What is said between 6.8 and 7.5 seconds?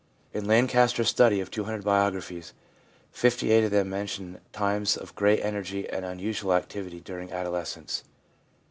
during